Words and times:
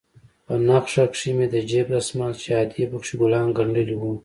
په 0.45 0.53
نخښه 0.67 1.05
کښې 1.13 1.31
مې 1.37 1.47
د 1.53 1.55
جيب 1.69 1.87
دسمال 1.95 2.33
چې 2.41 2.49
ادې 2.61 2.83
پکښې 2.91 3.15
ګلان 3.21 3.47
گنډلي 3.57 3.95
وو. 3.97 4.11